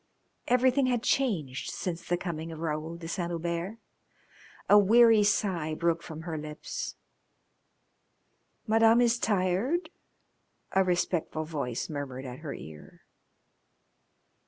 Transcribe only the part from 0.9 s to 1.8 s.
changed